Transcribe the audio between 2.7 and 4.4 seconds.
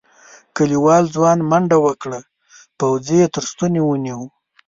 پوځي یې تر ستوني ونيو.